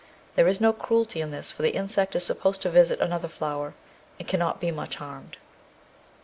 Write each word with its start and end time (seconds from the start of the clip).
There 0.33 0.47
is 0.47 0.59
no 0.59 0.73
cruelty 0.73 1.21
in 1.21 1.29
this, 1.29 1.51
for 1.51 1.61
the 1.61 1.75
insect 1.75 2.15
is 2.15 2.25
supposed 2.25 2.63
to 2.63 2.71
visit 2.71 2.99
another 3.01 3.27
flower 3.27 3.75
and 4.17 4.27
cannot 4.27 4.59
be 4.59 4.71
much 4.71 4.95
harmed. 4.95 5.37